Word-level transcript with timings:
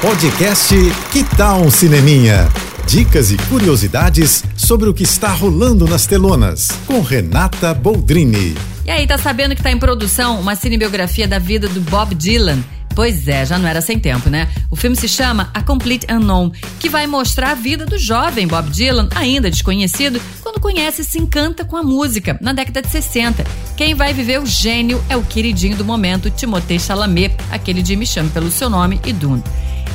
Podcast 0.00 0.76
Que 1.10 1.24
Tal 1.36 1.60
um 1.60 1.72
Cineminha? 1.72 2.48
Dicas 2.86 3.32
e 3.32 3.36
curiosidades 3.36 4.44
sobre 4.56 4.88
o 4.88 4.94
que 4.94 5.02
está 5.02 5.32
rolando 5.32 5.88
nas 5.88 6.06
telonas, 6.06 6.68
com 6.86 7.00
Renata 7.00 7.74
Boldrini. 7.74 8.54
E 8.86 8.90
aí, 8.92 9.08
tá 9.08 9.18
sabendo 9.18 9.56
que 9.56 9.62
tá 9.62 9.72
em 9.72 9.78
produção 9.78 10.38
uma 10.38 10.54
cinebiografia 10.54 11.26
da 11.26 11.40
vida 11.40 11.68
do 11.68 11.80
Bob 11.80 12.14
Dylan? 12.14 12.62
Pois 12.94 13.26
é, 13.26 13.44
já 13.44 13.58
não 13.58 13.68
era 13.68 13.80
sem 13.80 13.98
tempo, 13.98 14.30
né? 14.30 14.48
O 14.70 14.76
filme 14.76 14.94
se 14.94 15.08
chama 15.08 15.50
A 15.52 15.62
Complete 15.62 16.06
Unknown, 16.08 16.52
que 16.78 16.88
vai 16.88 17.08
mostrar 17.08 17.50
a 17.50 17.54
vida 17.54 17.84
do 17.84 17.98
jovem 17.98 18.46
Bob 18.46 18.70
Dylan, 18.70 19.08
ainda 19.16 19.50
desconhecido, 19.50 20.22
quando 20.40 20.60
conhece 20.60 21.02
e 21.02 21.04
se 21.04 21.18
encanta 21.18 21.64
com 21.64 21.76
a 21.76 21.82
música, 21.82 22.38
na 22.40 22.52
década 22.52 22.82
de 22.82 22.88
60. 22.88 23.44
Quem 23.76 23.96
vai 23.96 24.14
viver 24.14 24.40
o 24.40 24.46
gênio 24.46 25.02
é 25.08 25.16
o 25.16 25.24
queridinho 25.24 25.76
do 25.76 25.84
momento, 25.84 26.30
Timothée 26.30 26.78
Chalamet, 26.78 27.34
aquele 27.50 27.82
de 27.82 27.96
Me 27.96 28.06
Chame 28.06 28.30
Pelo 28.30 28.50
Seu 28.50 28.70
Nome 28.70 29.00
e 29.04 29.12
Dune. 29.12 29.42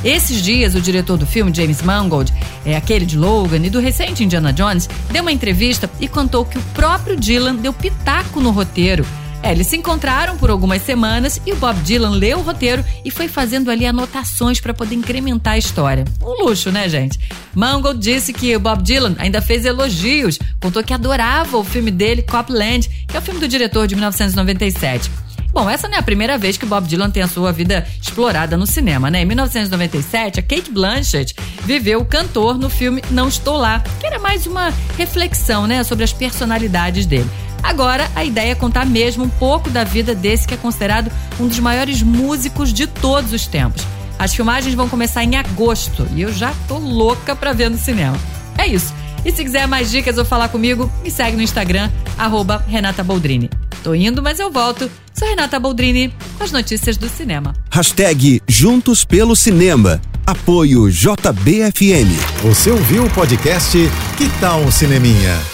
Esses 0.04 0.42
dias, 0.42 0.74
o 0.74 0.80
diretor 0.82 1.16
do 1.16 1.26
filme, 1.26 1.52
James 1.54 1.80
Mangold, 1.80 2.30
é 2.66 2.76
aquele 2.76 3.06
de 3.06 3.16
Logan 3.16 3.64
e 3.64 3.70
do 3.70 3.80
recente 3.80 4.22
Indiana 4.22 4.52
Jones, 4.52 4.86
deu 5.10 5.22
uma 5.22 5.32
entrevista 5.32 5.90
e 5.98 6.06
contou 6.06 6.44
que 6.44 6.58
o 6.58 6.62
próprio 6.74 7.16
Dylan 7.16 7.56
deu 7.56 7.72
pitaco 7.72 8.38
no 8.38 8.50
roteiro. 8.50 9.06
É, 9.42 9.52
eles 9.52 9.66
se 9.66 9.76
encontraram 9.76 10.36
por 10.36 10.50
algumas 10.50 10.82
semanas 10.82 11.40
e 11.46 11.52
o 11.52 11.56
Bob 11.56 11.78
Dylan 11.80 12.10
leu 12.10 12.38
o 12.38 12.42
roteiro 12.42 12.84
e 13.04 13.10
foi 13.10 13.28
fazendo 13.28 13.70
ali 13.70 13.86
anotações 13.86 14.60
para 14.60 14.72
poder 14.72 14.94
incrementar 14.94 15.54
a 15.54 15.58
história. 15.58 16.04
Um 16.22 16.44
luxo, 16.44 16.70
né, 16.70 16.88
gente? 16.88 17.18
Mangold 17.54 17.98
disse 17.98 18.32
que 18.32 18.54
o 18.54 18.60
Bob 18.60 18.82
Dylan 18.82 19.14
ainda 19.18 19.40
fez 19.40 19.64
elogios, 19.64 20.38
contou 20.60 20.82
que 20.82 20.94
adorava 20.94 21.56
o 21.56 21.64
filme 21.64 21.90
dele, 21.90 22.22
Copland, 22.22 22.88
que 23.06 23.16
é 23.16 23.20
o 23.20 23.22
filme 23.22 23.40
do 23.40 23.48
diretor 23.48 23.86
de 23.86 23.94
1997. 23.94 25.10
Bom, 25.54 25.70
essa 25.70 25.86
não 25.86 25.94
é 25.94 26.00
a 26.00 26.02
primeira 26.02 26.36
vez 26.36 26.56
que 26.56 26.66
Bob 26.66 26.84
Dylan 26.84 27.10
tem 27.10 27.22
a 27.22 27.28
sua 27.28 27.52
vida 27.52 27.86
explorada 28.02 28.56
no 28.56 28.66
cinema, 28.66 29.08
né? 29.08 29.22
Em 29.22 29.24
1997, 29.24 30.40
a 30.40 30.42
Kate 30.42 30.68
Blanchett 30.72 31.32
viveu 31.64 32.00
o 32.00 32.04
cantor 32.04 32.58
no 32.58 32.68
filme 32.68 33.00
Não 33.08 33.28
Estou 33.28 33.56
Lá, 33.56 33.80
que 34.00 34.04
era 34.04 34.18
mais 34.18 34.48
uma 34.48 34.74
reflexão, 34.98 35.68
né, 35.68 35.84
sobre 35.84 36.02
as 36.02 36.12
personalidades 36.12 37.06
dele. 37.06 37.30
Agora, 37.62 38.10
a 38.16 38.24
ideia 38.24 38.50
é 38.50 38.54
contar 38.56 38.84
mesmo 38.84 39.22
um 39.22 39.28
pouco 39.28 39.70
da 39.70 39.84
vida 39.84 40.12
desse 40.12 40.44
que 40.44 40.54
é 40.54 40.56
considerado 40.56 41.08
um 41.38 41.46
dos 41.46 41.60
maiores 41.60 42.02
músicos 42.02 42.72
de 42.72 42.88
todos 42.88 43.32
os 43.32 43.46
tempos. 43.46 43.86
As 44.18 44.34
filmagens 44.34 44.74
vão 44.74 44.88
começar 44.88 45.22
em 45.22 45.36
agosto 45.36 46.04
e 46.16 46.22
eu 46.22 46.32
já 46.32 46.52
tô 46.66 46.78
louca 46.78 47.36
pra 47.36 47.52
ver 47.52 47.70
no 47.70 47.78
cinema. 47.78 48.18
É 48.58 48.66
isso. 48.66 48.92
E 49.24 49.30
se 49.30 49.44
quiser 49.44 49.68
mais 49.68 49.88
dicas 49.88 50.18
ou 50.18 50.24
falar 50.24 50.48
comigo, 50.48 50.92
me 51.04 51.12
segue 51.12 51.36
no 51.36 51.42
Instagram, 51.42 51.90
arroba 52.18 52.64
Renata 52.66 53.04
Boldrini. 53.04 53.48
Tô 53.84 53.94
indo, 53.94 54.22
mas 54.22 54.40
eu 54.40 54.50
volto. 54.50 54.90
Sou 55.12 55.28
Renata 55.28 55.60
Boldrini 55.60 56.12
com 56.38 56.42
as 56.42 56.50
notícias 56.50 56.96
do 56.96 57.06
cinema. 57.06 57.54
Hashtag 57.70 58.40
Juntos 58.48 59.04
pelo 59.04 59.36
Cinema. 59.36 60.00
Apoio 60.26 60.90
JBFM. 60.90 62.08
Você 62.42 62.70
ouviu 62.70 63.04
o 63.04 63.10
podcast 63.10 63.76
Que 64.16 64.26
Tal 64.40 64.60
um 64.60 64.70
Cineminha? 64.70 65.53